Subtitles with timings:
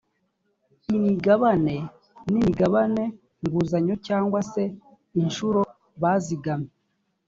[0.95, 1.77] imigabane
[2.31, 3.03] n imigabane
[3.43, 4.63] nguzanyo cyangwa se
[5.21, 5.61] inshuro
[6.01, 6.71] bazigamye